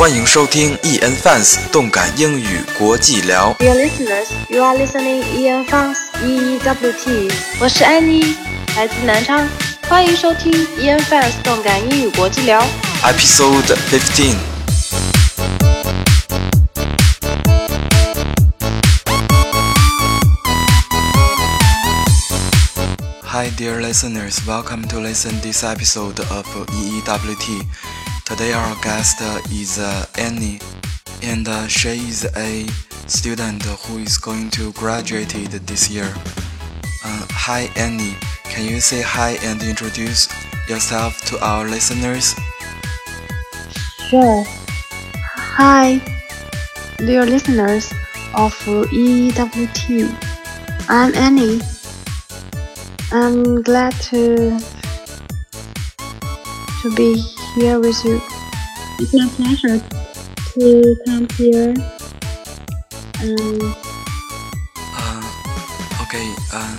[0.00, 3.54] 欢迎收听 EN Fans 动感英语国际聊。
[3.58, 7.32] Dear listeners, you are listening EN Fans EEWT。
[7.60, 8.36] 我是安妮，
[8.76, 9.48] 来自南昌，
[9.88, 12.62] 欢迎收听 EN Fans 动感英语国际聊。
[13.02, 14.34] Episode 15.
[23.24, 24.38] Hi, dear listeners.
[24.46, 27.66] Welcome to listen this episode of EEWT.
[28.25, 30.59] Today our guest is uh, Anny,
[31.21, 32.65] and uh, she is a
[33.07, 35.29] student who is going to graduate
[35.67, 36.13] this year.
[37.03, 38.15] Uh, hi, Anny.
[38.45, 40.29] Can you say hi and introduce
[40.69, 42.35] yourself to our listeners?
[44.09, 44.43] Sure.
[45.57, 45.99] Hi,
[46.97, 47.91] dear listeners
[48.33, 48.53] of
[48.91, 50.09] EEWT.
[50.89, 51.61] I'm Anny.
[53.11, 54.59] I'm glad to
[56.81, 57.21] to be
[57.55, 58.21] here with you.
[58.99, 59.79] It's my pleasure
[60.53, 61.73] to come here.
[63.23, 63.75] Um,
[64.93, 65.23] Uh,
[66.03, 66.77] okay, uh,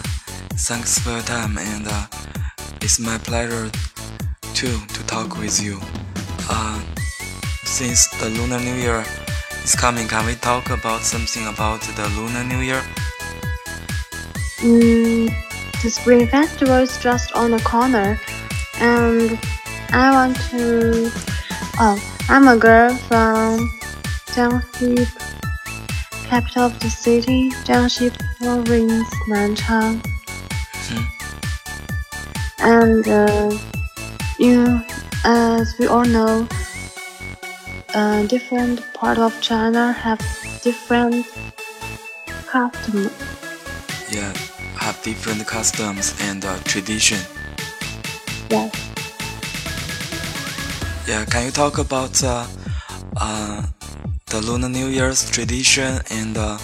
[0.69, 2.07] thanks for your time, and uh,
[2.81, 3.71] it's my pleasure
[4.55, 5.81] too to talk with you.
[6.49, 6.81] Uh,
[7.65, 9.05] since the Lunar New Year
[9.65, 12.83] is coming, can we talk about something about the Lunar New Year?
[14.61, 15.29] mm,
[15.83, 18.19] the Spring Festival is just on the corner,
[18.81, 19.39] and
[19.93, 21.11] I want to.
[21.79, 21.97] Oh,
[22.29, 23.69] I'm a girl from
[24.33, 25.07] Jiangxi,
[26.29, 30.01] capital of the city, Jiangxi province, Nanchang.
[30.89, 31.05] Hmm.
[32.61, 33.59] And uh,
[34.39, 34.81] you,
[35.25, 36.49] as we all know,
[37.95, 40.21] uh, different part of China have
[40.63, 41.27] different
[42.47, 43.13] customs.
[44.11, 44.33] Yeah,
[44.79, 47.19] have different customs and uh, tradition.
[48.49, 48.73] Yes.
[48.75, 48.82] Yeah,
[51.07, 52.47] can you talk about uh,
[53.17, 53.63] uh,
[54.27, 56.59] the Lunar New Year's tradition and uh,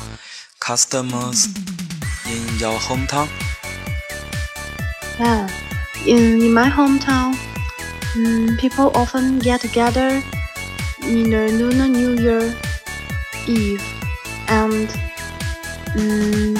[0.60, 1.46] customs
[2.26, 3.28] in your hometown?
[5.18, 5.48] Yeah,
[6.06, 7.34] in, in my hometown,
[8.14, 10.22] mm, people often get together
[11.02, 12.54] in the Lunar New Year
[13.48, 13.82] Eve,
[14.46, 14.88] and
[15.98, 16.54] mm,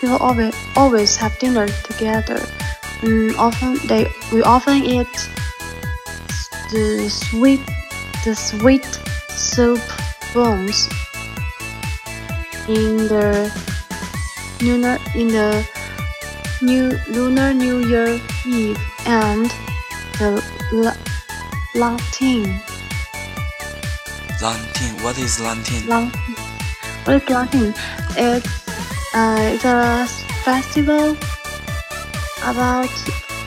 [0.00, 2.40] people always always have dinner together.
[3.04, 5.35] Mm, often they we often eat
[6.70, 7.60] the sweet
[8.24, 8.84] the sweet
[9.30, 9.80] soup
[10.34, 10.88] bombs
[12.68, 13.50] in the
[14.60, 15.66] lunar in the
[16.62, 19.50] New Lunar New Year Eve and
[20.18, 20.96] the la-
[21.74, 22.48] Lantern.
[24.40, 24.92] Lantern.
[25.04, 25.86] What is lantern?
[25.86, 26.34] Lantern.
[27.04, 27.74] What is Lantern?
[28.16, 28.68] It's
[29.14, 30.06] uh, it's a
[30.42, 31.16] festival
[32.42, 32.90] about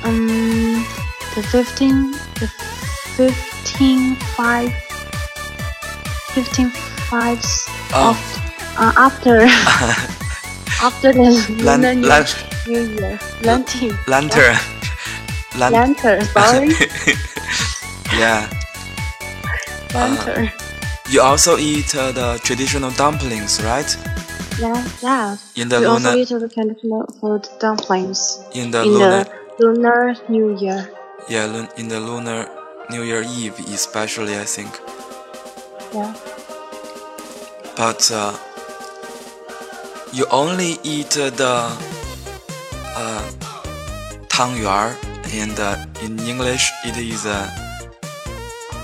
[0.03, 0.85] um
[1.35, 2.47] the fifteen the
[3.19, 4.71] fifteen five
[6.35, 6.69] fifteen
[7.11, 8.13] fives Oh.
[8.13, 8.17] of
[8.77, 9.43] uh, after
[10.87, 11.27] after the
[11.65, 12.35] Lan- Lunar New, lan-
[12.67, 13.91] New Year Lantern.
[14.07, 14.55] Lantern.
[15.57, 16.69] Lan- Lantern, sorry.
[18.15, 18.45] yeah.
[19.93, 20.51] Lantern.
[21.09, 23.89] You also eat uh, the traditional dumplings, right?
[24.61, 25.37] yeah, yeah.
[25.55, 29.25] In the we lunar, also eat the traditional food dumplings in the in lunar,
[29.57, 30.87] the Lunar New Year.
[31.27, 32.45] yeah, lun- in the lunar
[32.89, 34.79] New Year Eve, especially, I think.
[35.93, 36.13] Yeah.
[37.77, 38.35] But uh,
[40.11, 41.69] you only eat the
[42.95, 43.31] uh,
[44.29, 44.95] tang yuan,
[45.33, 47.47] and uh, in English it is uh,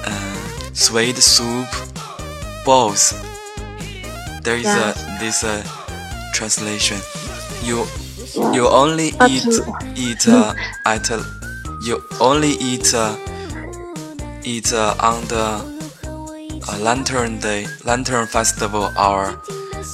[0.06, 1.68] uh sweet soup
[2.64, 3.14] balls.
[4.44, 5.16] There is uh, yeah.
[5.16, 5.64] a, this uh,
[6.34, 7.02] translation.
[7.64, 7.86] You
[8.54, 9.50] you only eat
[9.96, 10.28] eat
[10.86, 11.10] at
[11.82, 12.94] you only eat
[14.46, 15.60] eat uh, on the
[16.06, 19.42] uh, Lantern Day, Lantern Festival, or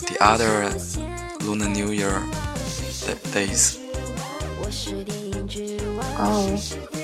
[0.08, 0.70] the other
[1.46, 2.22] Lunar New Year
[3.32, 3.80] days.
[6.20, 6.56] Oh,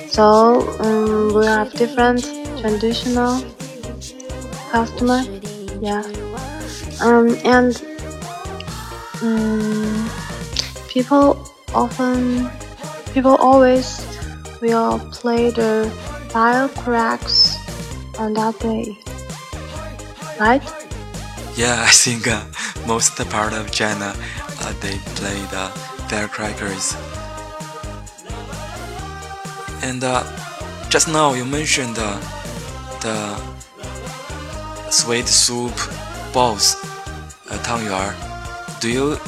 [0.08, 2.22] so um, we have different
[2.60, 3.42] traditional
[4.70, 5.24] customer.
[5.80, 6.02] Yeah.
[7.00, 7.72] Um, and
[9.22, 10.10] um,
[10.88, 12.50] people often,
[13.14, 14.04] people always
[14.60, 15.90] will play the
[16.38, 17.58] fire cracks
[18.16, 18.96] on that day,
[20.38, 20.62] right?
[21.56, 22.44] Yeah, I think uh,
[22.86, 25.66] most part of China uh, they play the
[26.06, 26.94] firecrackers.
[29.82, 30.22] And uh,
[30.88, 33.20] just now you mentioned the
[34.90, 35.74] sweet soup
[36.32, 36.76] balls,
[37.50, 38.14] uh, tangyuan.
[38.80, 39.18] Do you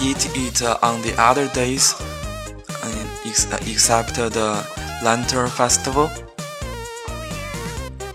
[0.00, 1.94] eat it uh, on the other days,
[2.70, 4.64] uh, except the
[5.02, 6.08] Lantern Festival?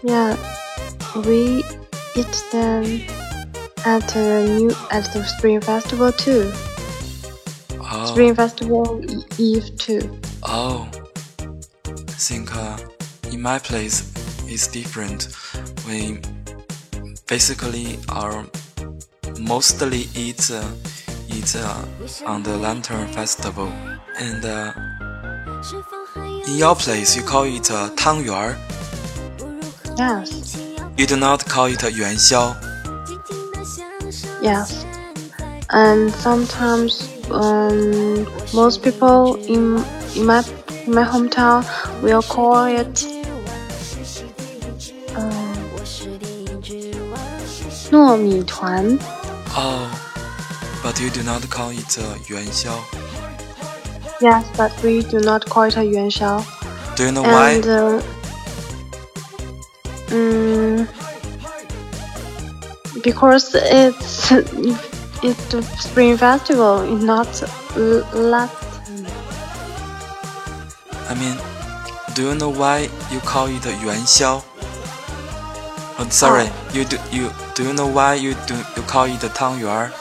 [0.06, 0.38] Yeah,
[1.26, 1.64] we
[2.16, 2.84] eat them
[3.86, 6.52] at the new at the spring festival too.
[7.82, 8.06] Oh.
[8.06, 9.02] Spring festival
[9.40, 10.22] eve too.
[10.44, 10.88] Oh,
[11.88, 12.78] I think uh,
[13.32, 14.14] in my place
[14.46, 15.30] it's different.
[15.88, 16.20] We
[17.26, 18.46] basically are
[19.40, 20.70] mostly eat uh,
[21.34, 21.84] eat uh,
[22.28, 23.74] on the lantern festival,
[24.20, 24.72] and uh,
[26.48, 28.56] in your place you call it uh, tangyuan
[29.97, 30.57] Yes,
[30.97, 32.55] You do not call it 元宵
[34.43, 34.85] yes.
[35.71, 39.79] And sometimes, um, most people in
[40.17, 40.43] in my
[40.87, 41.65] in my hometown
[42.03, 43.07] will call it
[45.15, 45.57] um,
[47.91, 48.99] 糯米团.
[49.55, 49.87] Oh,
[50.83, 52.71] but you do not call it uh, 元宵
[54.21, 56.43] Yes, but we do not call it a 元宵.
[56.97, 57.55] Do you know why?
[57.55, 58.03] And uh,
[60.16, 60.88] Mm,
[63.04, 64.32] because it's
[65.24, 67.28] it's the spring festival, not
[68.14, 68.56] last.
[71.10, 71.36] I mean,
[72.16, 74.44] do you know why you call it Yuan Xiao?
[75.98, 76.72] Oh, sorry, oh.
[76.74, 79.92] you do you do you know why you do you call it the Tang Yuan?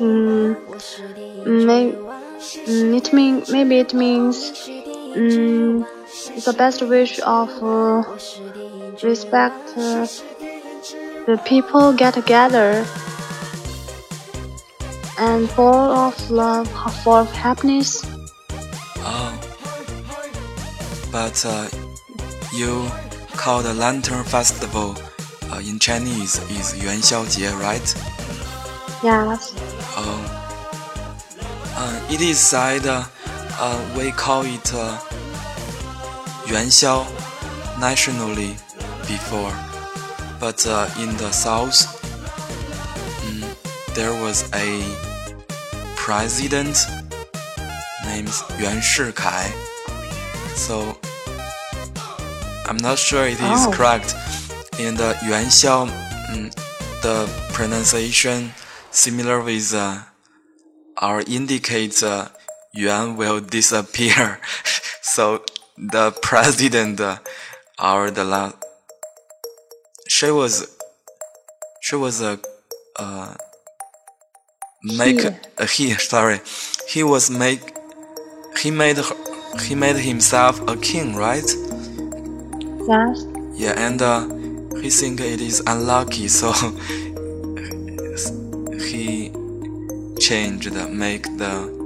[0.00, 0.58] Mm,
[1.66, 4.68] may, mm, it mean, maybe it means
[5.14, 5.86] mm,
[6.44, 8.02] the best wish of uh,
[9.02, 10.06] respect uh,
[11.26, 12.84] the people get together
[15.18, 16.68] and full of love
[17.02, 18.02] full of happiness.
[19.00, 19.34] Oh.
[21.10, 21.68] But uh,
[22.54, 22.88] you
[23.36, 24.96] call the lantern festival
[25.50, 27.94] uh, in chinese is yuan xiao jie right?
[29.02, 29.54] Yes.
[29.96, 30.34] Oh.
[31.76, 34.72] Uh, it is said uh, we call it
[36.50, 37.04] 元宵
[37.78, 38.56] nationally
[39.06, 39.54] before,
[40.40, 41.78] but uh, in the south,
[43.24, 43.44] mm,
[43.94, 44.68] there was a
[45.96, 46.76] president
[48.04, 49.46] named Yuan Shikai.
[50.56, 50.96] So
[52.66, 53.72] I'm not sure it is Oh.
[53.72, 54.14] correct.
[54.78, 55.86] In the Yuan Xiao,
[56.30, 56.48] mm,
[57.02, 57.16] the
[57.52, 58.52] pronunciation
[58.90, 59.98] similar with uh,
[60.96, 62.28] our indicates uh,
[62.72, 64.40] Yuan will disappear.
[65.02, 65.42] so
[65.78, 67.00] the president
[67.82, 68.52] or the la-
[70.08, 70.76] she was
[71.80, 72.38] she was a
[72.98, 73.34] uh,
[74.82, 75.28] make He.
[75.58, 76.40] uh, he sorry
[76.88, 77.76] he was make
[78.58, 79.16] he made her,
[79.62, 81.48] he made himself a king right
[82.88, 83.24] Yes.
[83.54, 84.26] yeah and uh,
[84.80, 86.52] he think it is unlucky so
[88.90, 89.30] he
[90.18, 91.77] changed the make the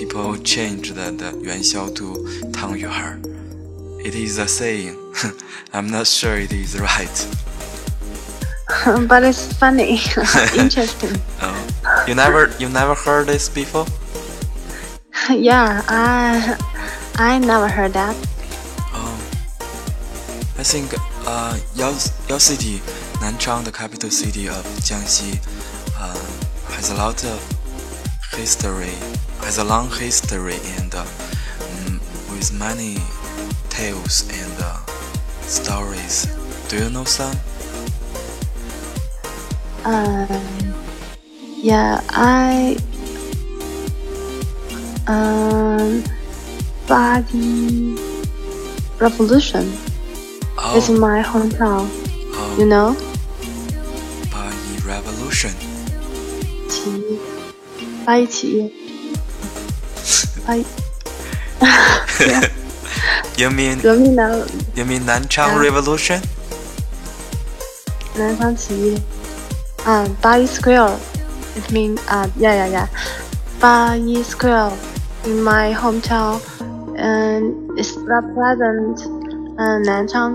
[0.00, 3.20] people change the, the Yuan Xiao to Tang Yuan.
[4.02, 4.96] It is a saying.
[5.74, 7.18] I'm not sure it is right.
[9.08, 10.00] but it's funny,
[10.56, 11.20] interesting.
[11.42, 12.04] oh.
[12.08, 13.84] You never you never heard this before?
[15.28, 16.56] yeah, I
[17.16, 18.16] I never heard that.
[18.96, 19.14] Oh.
[20.58, 20.94] I think
[21.26, 21.92] uh, Yao
[22.30, 22.80] Yao City,
[23.20, 25.36] Nanchang, the capital city of Jiangxi,
[26.00, 27.59] uh, has a lot of
[28.36, 28.94] history,
[29.42, 31.04] has a long history, and uh,
[32.30, 32.96] with many
[33.68, 34.76] tales and uh,
[35.42, 36.26] stories.
[36.68, 37.34] Do you know some?
[39.84, 40.74] Um,
[41.62, 42.76] yeah, I
[45.06, 46.04] um,
[46.86, 47.96] Body
[48.98, 49.66] Revolution
[50.76, 51.88] is Oh, my hometown.
[51.88, 52.94] oh, You know,
[58.10, 58.72] 埃及，
[60.46, 60.58] 埃
[63.36, 64.32] ，you mean 革命南
[64.74, 66.20] ，you mean 南昌 revolution？
[68.16, 69.00] 南昌起义，
[69.84, 74.72] 啊，Ba Yi Square，it mean 啊，yeah yeah yeah，Ba Yi Square
[75.24, 76.40] in my hometown
[76.96, 79.06] and it represent
[79.56, 80.32] 嗯南昌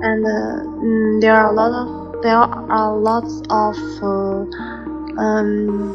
[0.00, 4.44] And uh, mm, there are a lot of there are lots of uh,
[5.18, 5.94] um,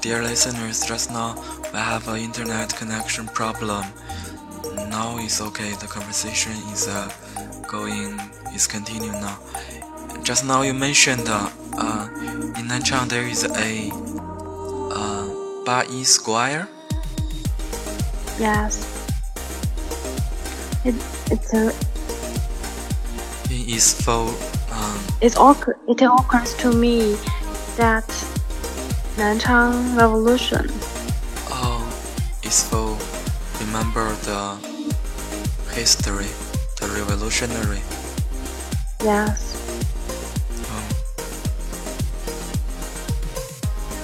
[0.00, 1.34] Dear listeners, just now
[1.72, 3.84] we have an internet connection problem.
[4.88, 5.72] Now it's okay.
[5.74, 7.10] The conversation is uh,
[7.66, 8.20] going
[8.54, 9.38] is continuing now.
[10.22, 12.08] Just now you mentioned uh, uh,
[12.58, 13.90] in Nanchang there is a
[14.94, 15.26] uh,
[15.64, 16.68] Ba Yi Square.
[18.38, 18.92] yes.
[20.84, 20.94] It
[21.31, 21.73] it's a
[23.49, 24.31] It is for
[24.71, 27.17] um, it occur, it occurs to me
[27.75, 28.07] that
[29.17, 30.71] Nanchang Revolution
[32.51, 32.97] is for
[33.63, 34.57] remember the
[35.71, 36.27] history,
[36.79, 37.81] the revolutionary.
[39.01, 39.55] Yes.
[40.69, 40.87] Um,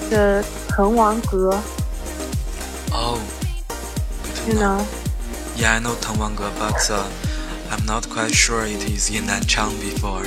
[0.08, 1.62] The 滕王阁
[2.92, 3.20] oh,
[4.24, 5.01] good to you know.
[5.55, 7.07] Yeah, I know Tengwangge, but uh,
[7.69, 10.25] I'm not quite sure it is in Nanchang before.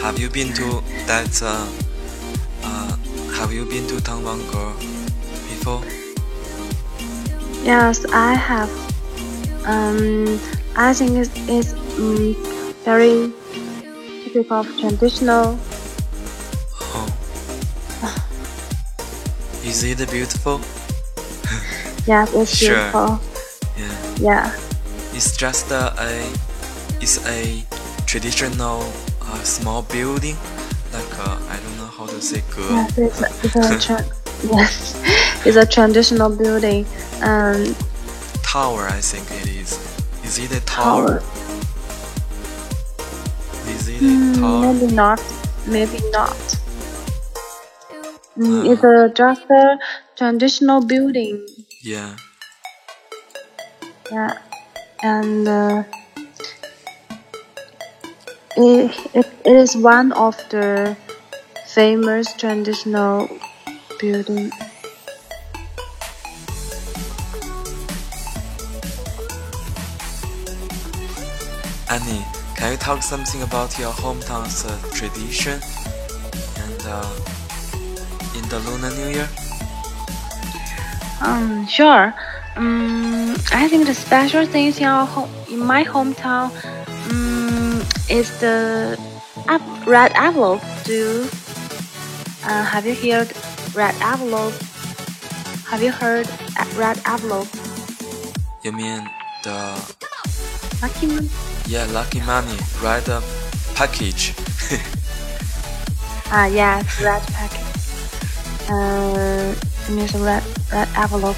[0.00, 1.42] Have you been to that?
[1.42, 1.66] Uh,
[2.62, 2.96] uh,
[3.36, 4.80] have you been to Tengwangge
[5.48, 5.82] before?
[7.62, 8.70] Yes, I have.
[9.66, 10.40] Um,
[10.76, 12.34] I think it's, it's um,
[12.84, 13.32] very
[14.24, 15.58] typical of traditional.
[16.92, 17.08] Oh,
[19.64, 20.60] is it beautiful?
[22.06, 22.68] Yes, it's Sure.
[22.74, 23.33] beautiful.
[24.20, 24.52] Yeah,
[25.12, 26.22] it's just uh, a,
[27.00, 27.64] it's a
[28.06, 28.82] traditional
[29.22, 30.36] uh, small building,
[30.92, 32.62] like uh, I don't know how to say 阁.
[32.70, 34.06] Yes, it's a, it's a tra-
[34.44, 34.94] yes,
[35.44, 36.86] it's a traditional building.
[37.22, 37.74] Um,
[38.42, 39.78] Tower, I think it is.
[40.24, 41.18] Is it a tower?
[41.18, 41.22] tower.
[43.66, 44.72] Is it a Mm, tower?
[44.72, 45.20] maybe not.
[45.66, 46.36] Maybe not.
[48.38, 48.72] Mm, Uh.
[48.72, 49.78] it's a just a
[50.16, 51.44] traditional building.
[51.82, 52.14] Yeah.
[54.14, 54.38] Yeah,
[55.02, 55.82] and uh,
[58.56, 60.96] it, it it is one of the
[61.66, 63.26] famous traditional
[63.98, 64.52] building.
[71.90, 72.22] Anny,
[72.54, 75.58] can you talk something about your hometown's uh, tradition
[76.62, 77.02] and uh,
[78.38, 79.28] in the Lunar New Year?
[81.20, 82.14] Um, sure.
[82.56, 86.50] Um, I think the special things in our home, in my hometown,
[87.10, 88.98] um, is the
[89.86, 90.62] red envelope.
[90.84, 91.26] Do
[92.44, 93.32] uh, have you heard
[93.74, 94.54] red envelope?
[95.66, 96.28] Have you heard
[96.76, 97.48] red envelope?
[98.62, 99.10] You mean
[99.42, 99.74] the
[100.82, 101.28] Lucky one?
[101.66, 103.20] yeah lucky money, Red Uh,
[103.74, 104.34] package.
[106.30, 107.62] Ah, yes, red package.
[108.70, 110.42] Uh, it means red
[110.72, 111.36] red envelope.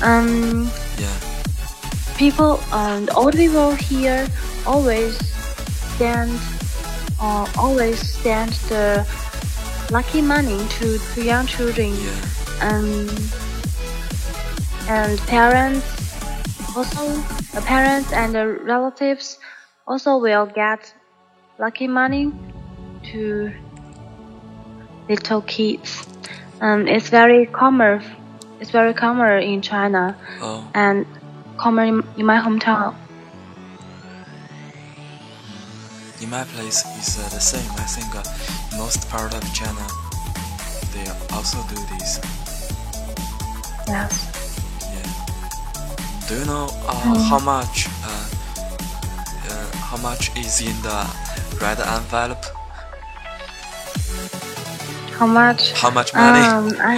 [0.00, 1.18] Um, yeah.
[2.16, 4.26] people, the old people here
[4.66, 5.18] always
[5.98, 6.38] send,
[7.20, 9.06] uh, always send the
[9.90, 11.94] lucky money to, to young children.
[11.94, 12.68] Yeah.
[12.68, 13.08] Um,
[14.88, 16.02] and parents
[16.76, 17.06] also,
[17.52, 19.38] the parents and the relatives
[19.86, 20.94] also will get
[21.58, 22.32] lucky money
[23.12, 23.52] to
[25.08, 26.06] little kids.
[26.60, 28.02] Um, it's very common.
[28.62, 30.62] It's very common in China Oh.
[30.72, 31.04] and
[31.56, 32.94] common in, in my hometown.
[36.22, 37.66] In my place, it's uh, the same.
[37.82, 38.22] I think uh,
[38.78, 39.82] most part of China,
[40.94, 41.02] they
[41.34, 42.22] also do this.
[43.90, 44.30] Yes.
[44.94, 45.10] Yeah.
[46.28, 47.18] Do you know uh, Mm.
[47.30, 48.26] how much uh,
[49.50, 50.98] uh, how much is in the
[51.60, 52.46] red envelope?
[55.18, 55.72] How much?
[55.82, 56.46] How much money?
[56.46, 56.94] Um, I,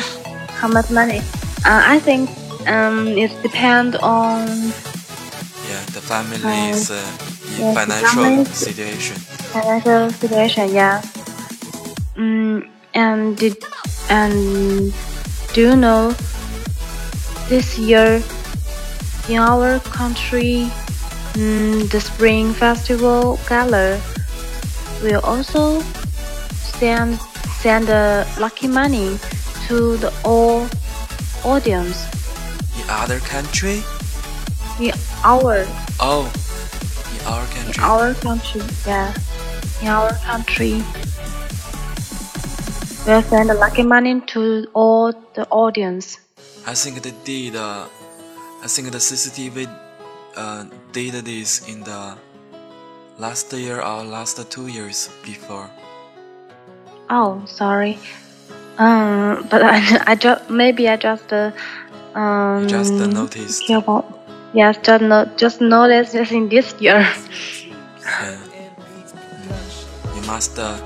[0.61, 1.23] how much money?
[1.65, 2.29] Uh, I think
[2.69, 4.47] um, it depends on
[5.65, 7.01] yeah, the family's uh,
[7.57, 9.17] yes, the financial situation.
[9.49, 10.75] financial situation.
[10.75, 11.01] Yeah.
[12.17, 13.57] Mm, and did
[14.11, 14.93] and
[15.55, 16.15] do you know
[17.49, 18.23] this year
[19.29, 20.69] in our country
[21.33, 23.99] mm, the Spring Festival Gala
[25.03, 25.81] will also
[26.77, 27.19] send
[27.65, 29.19] send uh, lucky money
[29.67, 30.69] to the all
[31.45, 31.97] audience
[32.81, 33.83] In other country?
[34.81, 35.65] in our
[36.01, 36.27] Oh,
[37.15, 37.75] in our country.
[37.79, 38.63] In our country.
[38.87, 39.15] Yeah,
[39.83, 40.83] in our country.
[43.07, 46.19] We'll send lucky money to all the audience.
[46.67, 47.55] I think they did.
[47.57, 47.85] Uh,
[48.63, 49.69] I think the CCTV
[50.37, 52.17] uh, did this in the
[53.19, 55.69] last year or last two years before.
[57.11, 57.99] Oh, sorry.
[58.79, 61.53] Um, but I, I just maybe I just uh,
[62.15, 63.71] um Just noticed.
[63.71, 64.05] about.
[64.53, 67.07] Yes, just no, just notice this in this year.
[68.01, 68.37] Yeah.
[70.15, 70.79] You must uh,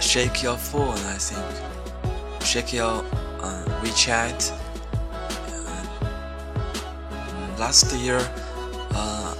[0.00, 1.44] shake your phone, I think.
[2.44, 3.04] Shake your
[3.40, 4.52] uh, WeChat.
[5.52, 5.84] Uh,
[7.58, 8.18] last year,
[8.94, 9.34] uh,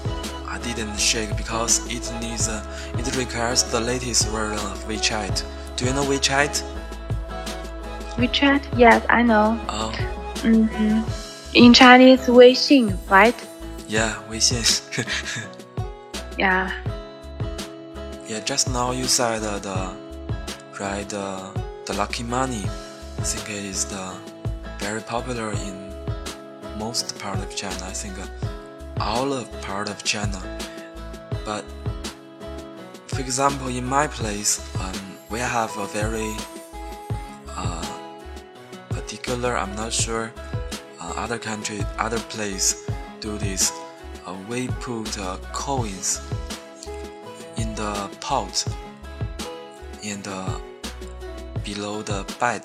[0.46, 2.62] I didn't shake because it needs, uh,
[2.98, 5.44] it requires the latest version of WeChat.
[5.76, 6.62] Do you know WeChat?
[8.18, 8.62] WeChat?
[8.76, 9.58] Yes, I know.
[9.68, 9.92] Oh.
[10.42, 11.54] Mm-hmm.
[11.54, 13.34] In Chinese, Weixin, right?
[13.86, 14.66] Yeah, Weixin.
[16.38, 16.72] yeah.
[18.26, 19.96] Yeah, just now you said uh, the
[20.80, 21.50] right uh,
[21.86, 22.64] the lucky money.
[23.18, 24.12] I think it is the
[24.78, 25.94] very popular in
[26.76, 27.84] most part of China.
[27.84, 28.26] I think uh,
[29.00, 30.42] all of part of China.
[31.44, 31.64] But
[33.06, 36.34] for example, in my place, um, we have a very
[39.28, 39.58] particular.
[39.58, 40.32] I'm not sure.
[41.00, 42.88] Uh, other country, other place
[43.20, 43.72] do this.
[44.26, 46.20] Uh, we put uh, coins
[47.56, 48.64] in the pot
[50.02, 50.60] in the
[51.62, 52.62] below the bed,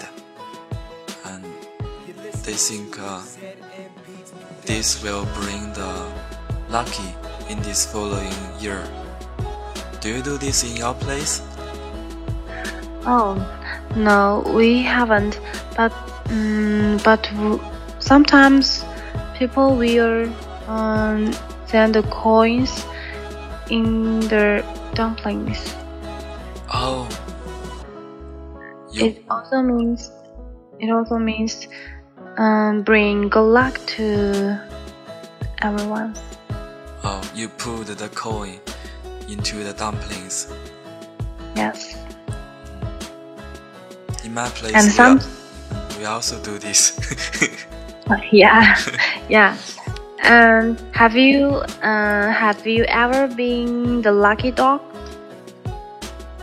[1.25, 1.43] and
[2.46, 3.22] they think uh,
[4.65, 6.12] this will bring the
[6.70, 7.13] lucky
[7.50, 8.84] in this following year.
[10.00, 11.41] Do you do this in your place?
[13.05, 13.36] Oh,
[13.98, 15.41] no, we haven't.
[15.75, 15.91] But
[16.30, 17.30] um, but
[18.00, 18.84] sometimes
[19.38, 20.32] people will
[20.68, 21.34] um,
[21.65, 22.86] send the coins
[23.70, 24.63] in the
[24.94, 25.74] dumplings.
[26.74, 27.08] Oh.
[28.92, 30.12] You, It also means
[30.80, 31.68] it also means
[32.38, 34.60] um, bring good luck to
[35.62, 36.13] everyone.
[37.03, 38.60] oh, you put the coin
[39.30, 40.48] into the dumplings.
[41.56, 41.96] Yes,
[44.24, 45.42] In my place, and some al-
[46.03, 47.00] we also do this.
[48.33, 48.75] yeah
[49.29, 49.55] yeah.
[50.24, 54.81] Um, have you uh, have you ever been the lucky dog?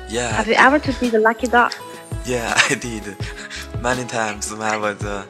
[0.08, 1.72] yeah, Have you ever to be the lucky dog?
[2.24, 3.16] yeah, I did
[3.82, 5.26] many times when I was a,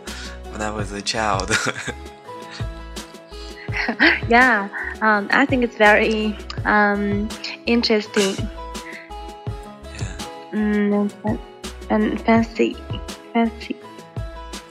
[0.52, 1.50] when I was a child.
[4.28, 4.68] yeah,
[5.02, 7.28] um, I think it's very um,
[7.66, 8.36] interesting
[9.98, 10.16] yeah,
[10.54, 11.10] mm,
[11.90, 12.76] and fancy,
[13.32, 13.74] fancy.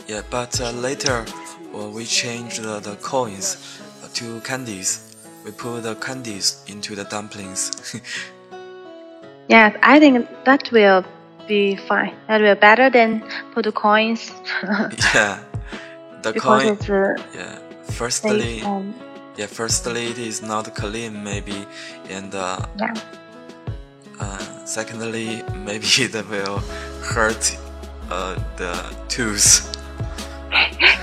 [0.09, 1.23] Yeah, but uh, later,
[1.71, 3.79] well, we changed the, the coins
[4.15, 5.15] to candies.
[5.45, 8.01] We put the candies into the dumplings.
[9.49, 11.03] Yes, I think that will
[11.47, 12.13] be fine.
[12.27, 14.31] That will be better than put the coins
[15.15, 15.39] yeah,
[16.21, 16.77] the coin.
[17.33, 18.93] Yeah, firstly, and
[19.37, 21.65] yeah, firstly it is not clean maybe,
[22.11, 22.93] and uh, yeah.
[24.19, 26.59] uh, secondly maybe it will
[27.01, 27.57] hurt
[28.11, 29.78] uh, the tooth.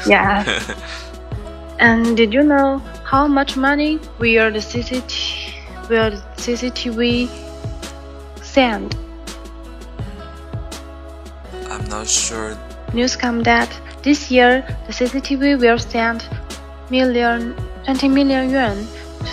[0.07, 0.45] Yeah.
[1.79, 7.29] and did you know how much money will the CCT will CCTV
[8.43, 8.97] send?
[11.71, 12.57] I'm not sure.
[12.93, 13.69] News come that
[14.03, 16.29] this year the CCTV will send
[16.91, 18.87] million 20 million yuan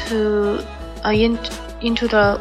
[0.07, 0.65] to
[1.05, 1.39] uh, in,
[1.81, 2.39] into the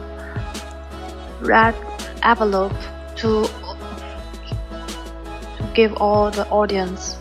[1.40, 1.74] red
[2.22, 2.72] envelope
[3.16, 3.44] to
[5.56, 7.16] to give all the audience.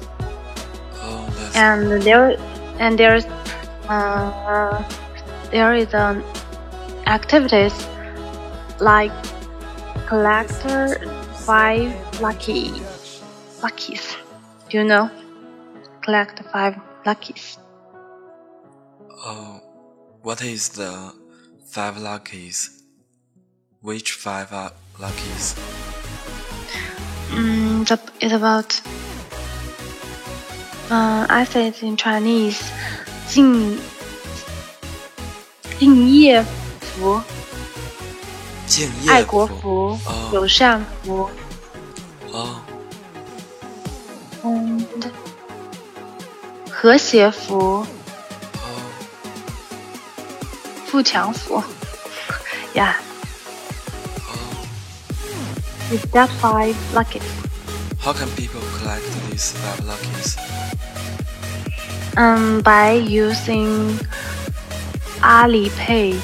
[1.62, 2.36] And there
[2.80, 3.26] and there's
[3.88, 4.82] uh,
[5.52, 6.24] there is an
[7.06, 7.76] activities
[8.80, 9.12] like
[10.08, 10.98] collector
[11.46, 12.72] five lucky
[13.62, 14.18] luckies.
[14.70, 15.12] Do you know?
[16.02, 17.60] Collect five luckies.
[19.24, 19.62] oh,
[20.24, 21.14] what is the
[21.66, 22.82] five luckies?
[23.82, 25.54] Which five are luckies?
[27.30, 28.82] Mm, the, it's about.
[30.92, 32.60] Uh, I say it in Chinese.
[33.30, 33.80] 敬
[35.80, 36.44] 敬业
[36.82, 37.22] 福，
[38.68, 39.98] 敬业爱国福。
[40.34, 41.30] 友善福。
[42.34, 42.62] 哦
[44.44, 44.86] 嗯，
[46.70, 47.88] 和谐福、哦
[50.88, 51.56] 富强福。
[51.56, 51.64] 哦。
[55.90, 57.22] it's that five lucky.
[58.02, 60.36] How can people collect these five luckies?
[62.18, 63.94] Um, by using
[65.22, 66.18] Alipay.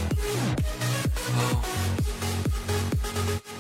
[1.38, 1.64] Oh,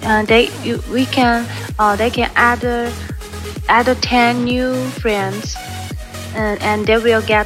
[0.02, 1.46] Uh, they you, we can
[1.78, 2.90] uh, they can add uh,
[3.70, 5.56] add ten new friends,
[6.34, 7.46] and, and they will get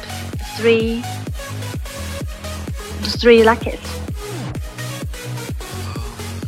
[0.56, 1.04] three
[3.20, 3.82] three luckies.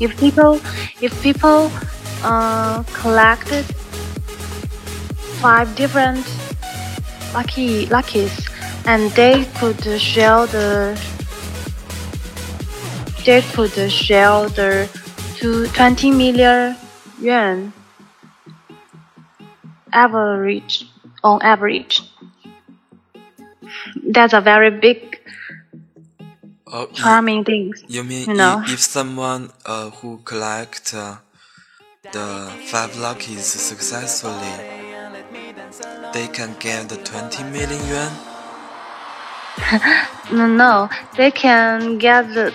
[0.01, 0.63] If people
[1.03, 1.71] if people
[2.23, 3.67] uh, collected
[5.41, 6.27] five different
[7.35, 8.47] lucky luckies,
[8.87, 10.99] and they could share the
[13.25, 14.89] they could share the
[15.37, 16.77] to 20 million
[17.21, 17.73] yuan
[19.93, 20.85] average
[21.23, 22.03] on average.
[24.11, 25.19] That's a very big
[26.67, 27.73] oh, y- charming thing.
[27.89, 28.63] you mean you know.
[28.67, 31.17] i- if someone uh, who collect uh,
[32.13, 34.55] the five luckies successfully,
[36.13, 38.13] they can get the 20 million yuan?
[40.33, 42.53] No, no, they can get the,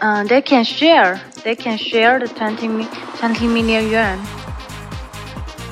[0.00, 4.18] uh, they can share, they can share the 20, mi- 20 million yuan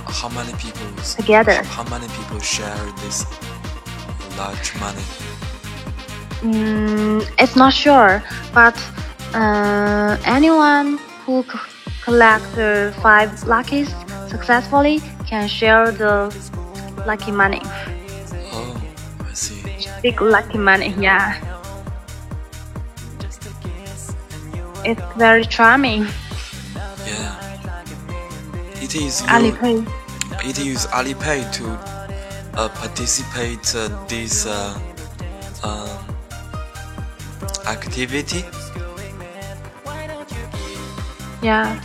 [0.07, 1.63] How many people together.
[1.65, 3.25] How many people share this
[4.37, 5.03] large money?
[6.43, 8.77] Mm, it's not sure, but
[9.35, 11.45] uh, anyone who
[12.05, 13.89] c- collects uh, five luckies
[14.29, 16.31] successfully can share the
[17.07, 17.61] lucky money.
[18.53, 18.81] Oh,
[19.21, 19.63] I see.
[20.03, 21.35] Big lucky money, yeah.
[24.85, 26.07] It's very charming.
[27.07, 27.39] Yeah.
[28.83, 29.87] It is Alipay.
[30.45, 31.67] it is Alipay to
[32.59, 34.79] uh, participate uh, this uh,
[35.63, 35.89] um,
[37.67, 38.45] activity.
[41.43, 41.81] Yeah.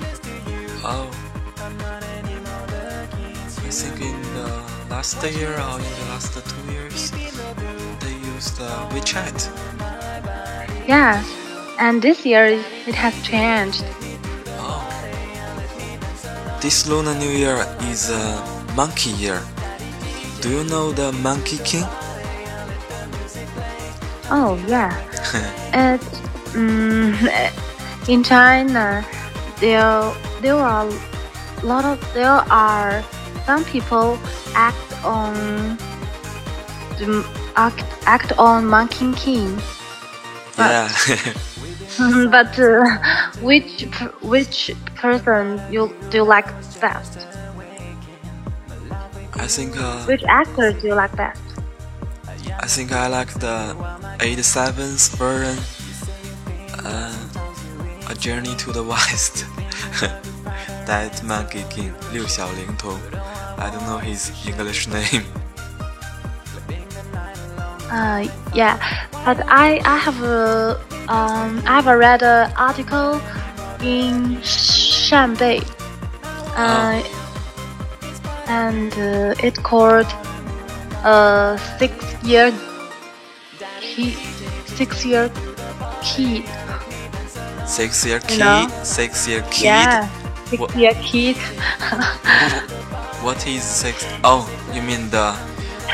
[0.84, 1.10] Oh,
[3.66, 4.48] I think in the
[4.90, 7.12] last year or in the last two years,
[8.00, 9.50] they used uh, WeChat.
[10.88, 11.24] Yeah,
[11.80, 12.46] And this year
[12.86, 13.84] it has changed.
[14.60, 14.86] Oh.
[16.62, 18.44] This Lunar New Year is a
[18.76, 19.42] monkey year.
[20.42, 21.86] Do you know the Monkey King?
[24.30, 24.94] Oh yeah.
[25.74, 26.02] It,
[26.54, 27.14] mm,
[28.08, 29.06] in China,
[29.60, 33.04] there there are a lot of there are
[33.46, 34.20] some people
[34.54, 35.78] act on
[37.56, 39.58] act, act on Monkey King,
[40.58, 40.90] yeah.
[42.30, 42.98] but uh,
[43.42, 43.84] which
[44.22, 46.48] which person you do you like
[46.82, 47.26] best?
[49.34, 51.42] I think uh, Which actor do you like best?
[52.60, 53.76] I think I like the
[54.18, 55.58] 87th version.
[56.84, 57.14] Uh,
[58.09, 59.47] a Journey to the West.
[60.87, 62.99] that Monkey King 六小龄童
[63.59, 65.25] I don't know his English name.
[67.91, 68.79] Uh, yeah,
[69.25, 73.21] but I I have a um I have read an article
[73.83, 75.61] in Shanbei,
[76.57, 77.03] uh,
[78.49, 80.09] and uh, it called
[81.05, 81.93] uh six
[82.25, 82.51] year
[83.81, 84.17] kid
[84.67, 85.31] six year
[86.03, 86.45] kid
[87.68, 88.68] Six year You know?
[88.68, 88.86] kid.
[88.86, 89.64] Six year kid.
[89.66, 90.08] yeah
[90.50, 91.36] six What- year kid
[93.26, 94.06] What is six?
[94.24, 95.36] Oh, you mean the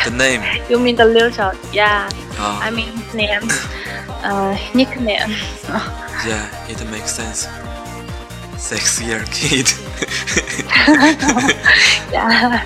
[0.06, 0.42] the name?
[0.70, 3.44] you mean the little child yeah Oh, I mean his name
[4.24, 5.32] uh nickname
[6.28, 7.48] yeah, it makes sense.
[8.58, 9.68] Six year kid.
[12.12, 12.64] yeah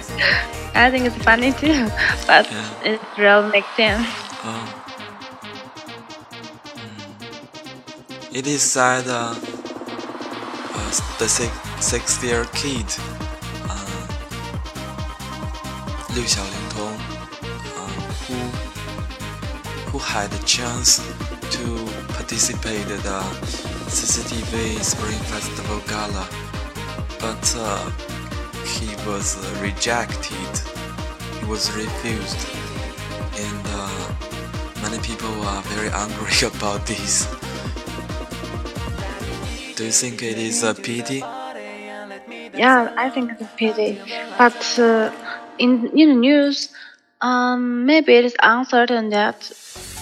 [0.76, 1.88] I think it's funny too
[2.28, 2.94] but Yeah.
[2.98, 4.06] it really makes sense.
[4.44, 4.77] Oh.
[8.38, 12.86] It is said uh, uh, the six, six year kid,
[13.66, 14.08] uh,
[16.14, 17.00] Liu Xiaolingtong,
[17.82, 17.90] uh,
[18.28, 18.38] who,
[19.90, 20.98] who had the chance
[21.50, 21.64] to
[22.14, 23.22] participate in the
[23.90, 26.30] CCTV Spring Festival Gala,
[27.20, 27.90] but uh,
[28.78, 30.52] he was rejected,
[31.40, 32.38] he was refused,
[33.34, 34.14] and uh,
[34.84, 37.37] many people are very angry about this.
[39.78, 41.20] Do you think it is a pity?
[42.58, 44.02] Yeah, I think it's a pity.
[44.36, 45.12] But uh,
[45.60, 46.74] in in the news,
[47.22, 49.38] um, maybe it is uncertain that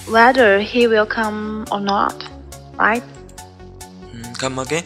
[0.08, 2.16] whether he will come or not,
[2.80, 3.04] right?
[4.16, 4.86] Mm, come again?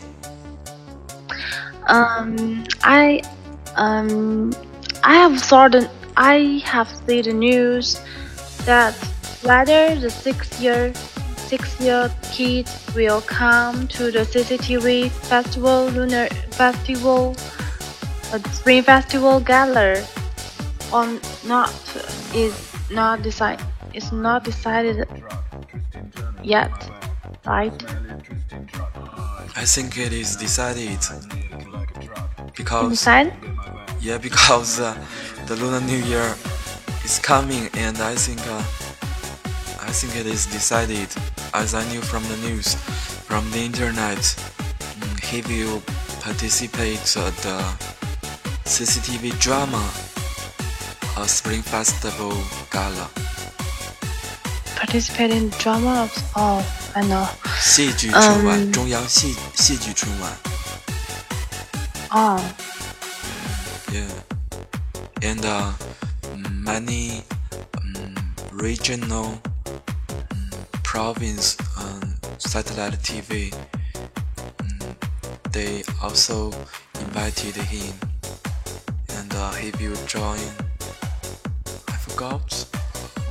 [1.85, 3.21] Um, I
[3.77, 4.49] um,
[5.03, 5.37] I have
[5.69, 5.85] the
[6.17, 8.01] I have seen the news
[8.65, 8.97] that
[9.45, 10.59] whether the six
[11.51, 17.35] year six year kids will come to the CCTV festival lunar festival
[18.33, 20.03] uh, spring festival gala
[20.93, 21.73] or not
[22.33, 22.53] is
[22.91, 23.59] not decide
[23.93, 25.07] is not decided
[26.43, 26.71] yet,
[27.45, 27.73] right?
[29.55, 30.99] I think it is decided
[32.55, 33.33] because Decide?
[34.01, 34.95] yeah, because uh,
[35.47, 36.35] the Lunar New Year
[37.03, 38.63] is coming, and I think uh,
[39.88, 41.08] I think it is decided.
[41.52, 42.74] As I knew from the news,
[43.28, 45.80] from the internet, mm, he will
[46.20, 47.58] participate at the
[48.64, 49.82] CCTV drama,
[51.18, 52.32] a Spring Festival
[52.70, 53.08] Gala.
[54.76, 56.62] Participate in drama of oh
[56.94, 57.26] I know.
[57.60, 60.32] 戏剧春晚，嗯中央戏戏剧春晚
[62.16, 62.38] Oh,
[63.90, 64.08] ，yeah,
[65.22, 65.72] and uh,
[66.62, 67.22] many
[67.76, 68.14] um,
[68.52, 69.47] regional um,
[70.89, 71.55] province
[72.39, 73.53] satellite TV,
[74.59, 74.79] um,
[75.51, 76.47] they also
[77.05, 77.93] invited him,
[79.13, 80.39] and uh, he will join.
[81.87, 82.65] I forgot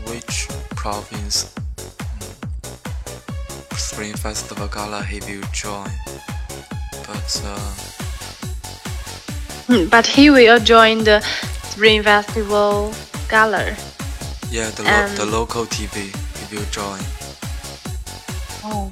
[0.07, 2.31] which province um,
[3.77, 5.91] Spring Festival Gala he will join,
[7.09, 7.43] but.
[7.45, 7.75] Uh,
[9.91, 11.21] but he will join the
[11.65, 12.95] Spring Festival
[13.29, 13.75] Gala.
[14.49, 16.15] Yeah, the, lo- the local TV
[16.49, 17.18] he will join.
[18.65, 18.91] Oh.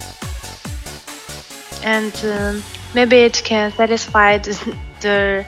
[1.82, 2.62] And um,
[2.94, 5.46] maybe it can satisfy the, the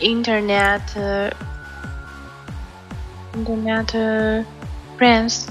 [0.00, 1.30] internet uh,
[3.34, 4.44] internet uh,
[4.96, 5.48] friends.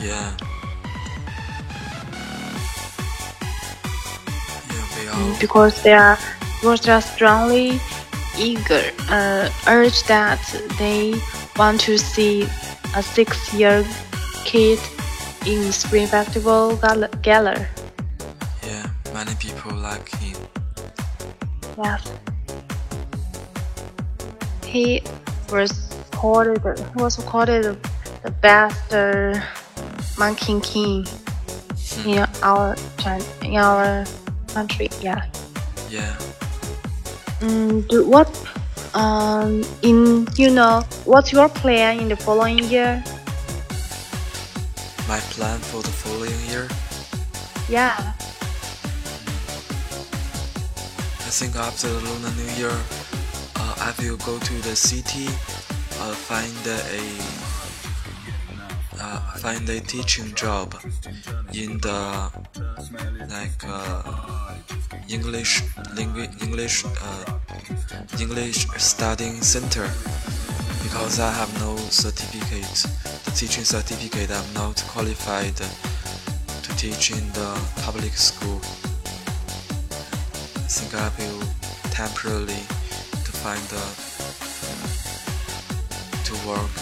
[0.00, 0.36] Yeah.
[5.04, 6.18] Yeah, because they are
[6.60, 7.80] because they are strongly
[8.38, 10.40] eager uh, urge that
[10.78, 11.14] they
[11.56, 12.42] want to see
[12.96, 13.84] a six-year
[14.44, 14.78] kid
[15.46, 17.08] in Spring Festival gala.
[17.22, 17.66] gala.
[18.64, 20.36] Yeah, many people like him.
[21.76, 22.12] Yes,
[24.64, 25.02] he
[25.52, 25.70] was
[26.12, 29.40] called he was called the best uh,
[30.18, 31.06] monkey king
[32.06, 32.76] in our
[33.42, 34.04] in our
[34.48, 34.88] country.
[35.00, 35.26] Yeah.
[35.90, 36.16] Yeah.
[37.40, 38.28] Mm, do what?
[38.94, 43.02] Um, in you know, what's your plan in the following year?
[45.14, 46.66] My plan for the following year,
[47.68, 47.94] Yeah.
[51.28, 52.76] I think after the Lunar New Year,
[53.54, 55.28] uh, I will go to the city,
[56.02, 56.74] uh, find a
[58.98, 60.74] uh, find a teaching job
[61.52, 62.02] in the
[63.30, 64.02] like uh,
[65.08, 65.62] English
[65.94, 67.24] language English uh,
[68.18, 69.86] English studying center
[70.82, 72.86] because I have no certificate,
[73.34, 74.30] teaching certificate.
[74.30, 77.50] I'm not qualified to teach in the
[77.82, 78.60] public school.
[80.54, 81.42] I think I will
[81.90, 82.62] temporarily
[83.26, 83.84] to find the
[86.24, 86.74] to work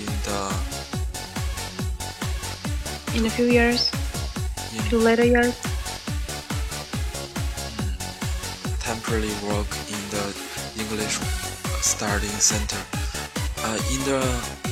[0.00, 0.40] in the
[3.18, 3.90] In a few years,
[4.72, 5.54] in few later years.
[8.80, 10.24] temporarily work in the
[10.80, 11.18] English
[11.82, 12.80] studying center.
[13.62, 14.69] Uh, in the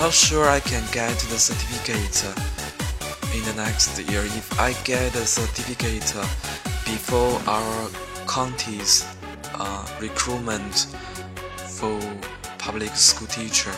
[0.00, 4.22] not sure I can get the certificate uh, in the next year.
[4.22, 6.22] If I get the certificate uh,
[6.84, 7.90] before our
[8.28, 9.04] county's
[9.54, 10.86] uh, recruitment
[11.78, 11.98] for
[12.58, 13.72] public school teacher,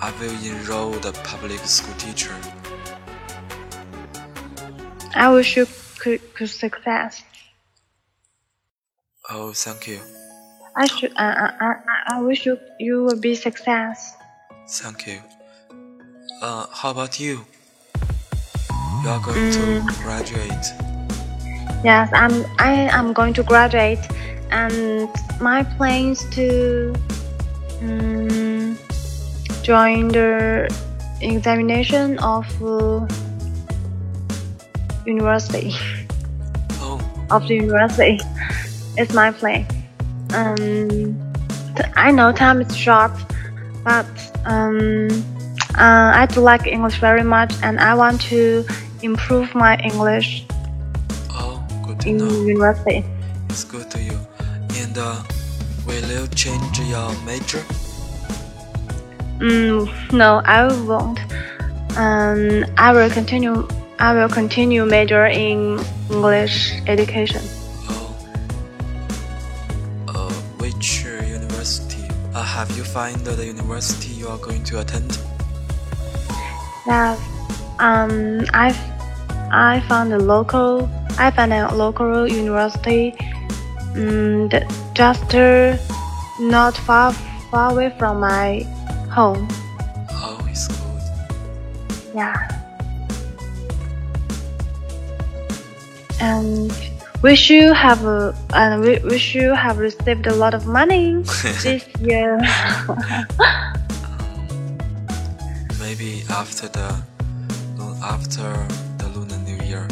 [0.00, 2.34] I will enroll the public school teacher.
[5.14, 5.66] I wish you
[5.98, 7.22] could, could success.
[9.28, 10.00] Oh, thank you.
[10.74, 11.12] I should.
[11.16, 14.16] I, I, I, I wish you you will be success.
[14.70, 15.20] Thank you.
[16.40, 17.44] Uh, how about you?
[19.02, 20.66] You are going to graduate.
[21.82, 22.44] Yes, I'm.
[22.58, 23.98] I am going to graduate,
[24.52, 25.08] and
[25.40, 26.94] my plans to
[27.82, 28.78] um,
[29.62, 30.72] join the
[31.20, 33.06] examination of uh,
[35.04, 35.74] university
[36.78, 38.20] Oh, of the university.
[38.96, 39.66] It's my plan.
[40.32, 41.18] Um,
[41.96, 43.12] I know time is short,
[43.82, 44.06] but
[44.44, 45.08] um,
[45.76, 48.64] uh, I do like English very much, and I want to
[49.02, 50.44] improve my English
[51.30, 52.30] oh, good to in know.
[52.42, 53.04] university.
[53.48, 54.18] It's good to you.
[54.76, 55.22] And uh,
[55.86, 57.62] will you change your major?
[59.38, 61.18] Mm, no, I won't.
[61.96, 63.66] Um, I will continue.
[63.98, 65.78] I will continue major in
[66.10, 67.42] English education.
[72.60, 75.18] Have you found the university you are going to attend?
[76.86, 77.18] Yes.
[77.78, 78.76] Um, I've
[79.50, 80.90] I found a local.
[81.18, 83.14] I found a local university.
[83.96, 84.50] Um,
[84.92, 85.78] just uh,
[86.38, 87.14] not far
[87.50, 88.60] far away from my
[89.10, 89.48] home.
[90.10, 91.02] Oh, it's good.
[92.14, 92.36] Yeah.
[96.20, 96.89] And
[97.22, 101.22] wish you have a, and we wish you have received a lot of money
[101.62, 102.38] this year.
[105.80, 106.94] Maybe after the
[108.02, 108.48] after
[108.98, 109.86] the Lunar New Year,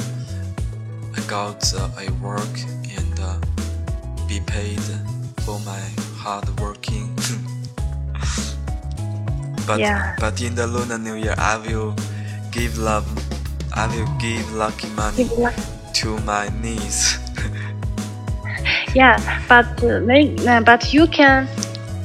[1.16, 2.54] I got uh, a work
[2.96, 3.36] and uh,
[4.26, 4.80] be paid
[5.44, 5.80] for my
[6.16, 7.14] hard working.
[9.66, 10.16] but Yeah.
[10.18, 11.94] but in the Lunar New Year, I will
[12.50, 13.04] give love.
[13.74, 15.52] I will give lucky money Give
[16.00, 17.17] to my niece.
[18.94, 21.46] Yeah, but uh, uh, but you can,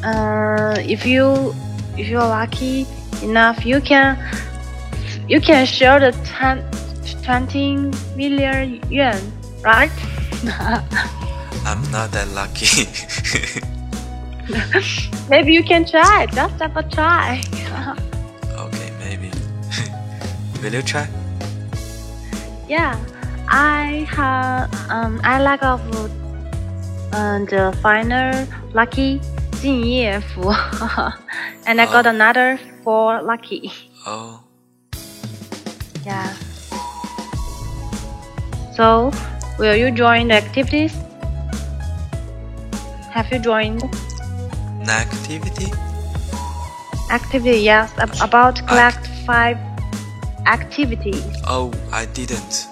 [0.04, 1.54] uh, if you
[1.98, 2.86] if you're lucky
[3.22, 4.17] enough, you can
[5.28, 6.63] you can share the 10,
[7.24, 9.19] 20 million yuan,
[9.63, 9.91] right?
[11.65, 12.88] I'm not that lucky.
[15.30, 16.28] Maybe you can try.
[16.34, 17.41] Just have a try.
[18.60, 19.32] okay, maybe.
[20.62, 21.08] will you try?
[22.67, 22.98] yeah,
[23.48, 25.80] I have um I like of
[27.13, 29.21] and the final lucky
[29.62, 30.49] Jin Fu.
[31.65, 32.10] and I got oh.
[32.10, 33.71] another four lucky.
[34.06, 34.43] Oh.
[36.06, 36.34] Yeah.
[38.76, 39.12] So,
[39.60, 40.93] will you join the activities?
[43.12, 43.84] Have you joined?
[44.82, 45.71] An activity?
[47.12, 47.93] Activity, yes.
[47.99, 49.58] Ab about collect Act five
[50.45, 51.23] activities.
[51.47, 52.67] Oh, I didn't.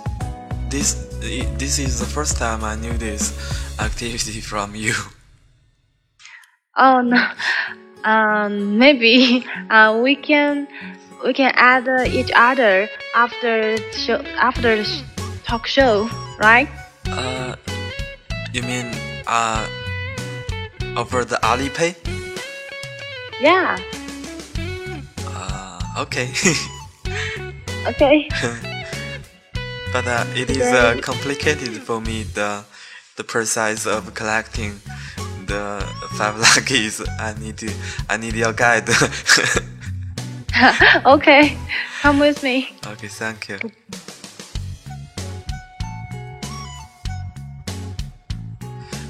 [0.69, 3.37] This this is the first time I knew this
[3.81, 4.93] activity from you.
[6.77, 7.19] Oh no.
[8.03, 10.67] Um, maybe uh, we can
[11.25, 15.03] we can add uh, each other after show after the sh-
[15.43, 16.69] talk show, right?
[17.05, 17.55] Uh,
[18.53, 18.87] you mean
[19.27, 19.67] uh
[20.95, 21.95] over the Alipay?
[23.41, 23.77] Yeah.
[25.27, 26.31] Uh, okay.
[27.87, 28.29] Okay.
[29.93, 32.63] but uh, it is uh, complicated for me the
[33.17, 34.79] the process of collecting
[35.47, 35.85] the
[36.17, 37.01] five luckies.
[37.19, 37.71] I need to
[38.09, 38.89] I need your guide.
[41.05, 41.57] okay.
[42.01, 42.69] Come with me.
[42.87, 43.59] okay, thank you.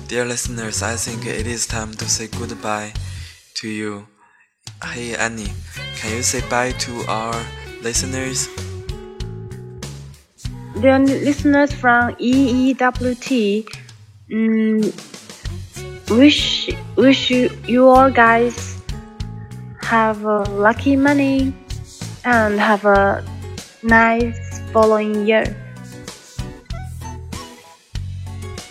[0.08, 2.92] Dear listeners, I think it is time to say goodbye
[3.56, 4.08] to you.
[4.84, 5.48] Hey Anny,
[5.96, 7.36] can you say bye to our
[7.82, 8.50] listeners?
[10.82, 13.64] Dear listeners from E EEWT,
[14.32, 14.82] mm,
[16.10, 18.78] wish wish you, you all guys
[19.84, 21.54] have a lucky money
[22.24, 23.24] and have a
[23.84, 25.46] nice following year.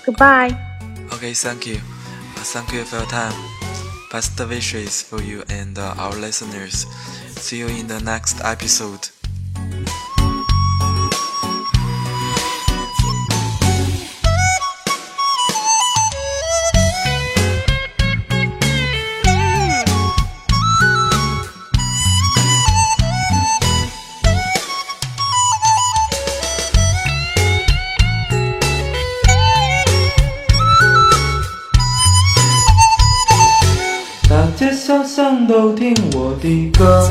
[0.04, 0.56] Goodbye.
[1.12, 1.76] Okay, thank you.
[1.76, 3.34] Uh, Thank you for your time.
[4.10, 6.86] Best wishes for you and uh, our listeners.
[7.36, 9.08] See you in the next episode.
[34.90, 37.08] 大街小巷都听我的歌，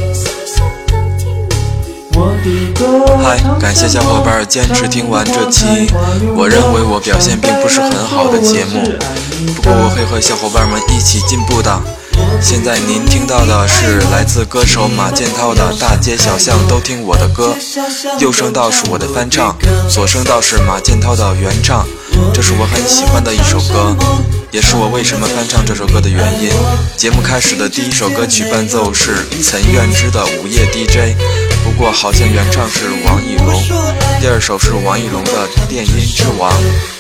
[2.14, 3.08] 我的歌。
[3.24, 5.88] 嗨，感谢小伙伴坚持听完这期，
[6.36, 8.82] 我认为我表现并不是很好的节目，
[9.56, 11.80] 不过我会和小伙伴们一起进步的。
[12.42, 17.56] 现在您听到的是来自歌手马健涛的《大街小巷都听我的歌》，
[18.20, 19.56] 右声道是我的翻唱，
[19.88, 21.88] 左声道是马健涛的原唱，
[22.34, 23.96] 这是我很喜欢的一首歌，
[24.52, 26.50] 也是我为什么翻唱这首歌的原因。
[26.96, 30.98] 节目开始的第一首歌曲伴奏是岑愿之的《午夜 DJ》，
[31.64, 33.62] 不过好像原唱是王以龙。
[34.22, 36.52] 第二首是王以龙的《电音之王》，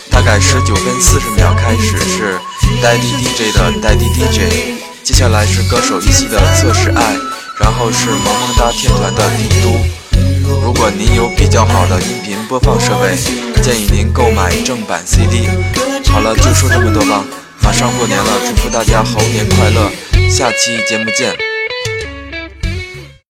[0.10, 2.39] 大概十九分四十秒开始是
[2.84, 4.79] Daddy DJ 的 Daddy DJ。
[5.03, 7.15] 接下来是歌手一期的测试爱，
[7.60, 9.98] 然后是萌萌哒天团的帝都。
[10.49, 13.15] 如果您有比较好的音频播放设备，
[13.62, 15.47] 建议您购买正版 CD。
[16.09, 17.23] 好了，就说这么多吧，
[17.62, 19.91] 马上过年了，祝福大家猴年快乐，
[20.29, 21.48] 下期节目见。